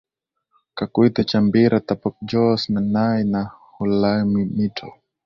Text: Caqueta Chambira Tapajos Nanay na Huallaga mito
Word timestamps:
Caqueta 0.77 1.21
Chambira 1.29 1.77
Tapajos 1.87 2.61
Nanay 2.73 3.19
na 3.33 3.41
Huallaga 3.73 4.23
mito 4.57 4.87